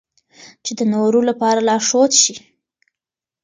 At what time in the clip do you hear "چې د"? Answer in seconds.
0.65-0.81